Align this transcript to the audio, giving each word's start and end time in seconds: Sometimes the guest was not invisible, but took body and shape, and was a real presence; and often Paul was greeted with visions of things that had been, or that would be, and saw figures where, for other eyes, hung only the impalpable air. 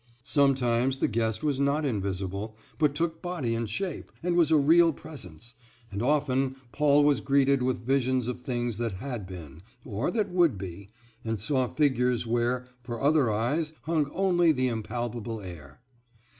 Sometimes 0.23 0.97
the 0.97 1.07
guest 1.07 1.43
was 1.43 1.59
not 1.59 1.85
invisible, 1.85 2.57
but 2.79 2.95
took 2.95 3.21
body 3.21 3.53
and 3.53 3.69
shape, 3.69 4.11
and 4.23 4.35
was 4.35 4.49
a 4.49 4.57
real 4.57 4.91
presence; 4.91 5.53
and 5.91 6.01
often 6.01 6.55
Paul 6.71 7.03
was 7.03 7.21
greeted 7.21 7.61
with 7.61 7.85
visions 7.85 8.27
of 8.27 8.41
things 8.41 8.77
that 8.79 8.93
had 8.93 9.27
been, 9.27 9.61
or 9.85 10.09
that 10.09 10.29
would 10.31 10.57
be, 10.57 10.89
and 11.23 11.39
saw 11.39 11.67
figures 11.71 12.25
where, 12.25 12.65
for 12.83 12.99
other 12.99 13.29
eyes, 13.31 13.73
hung 13.83 14.09
only 14.09 14.51
the 14.51 14.69
impalpable 14.69 15.39
air. 15.39 15.81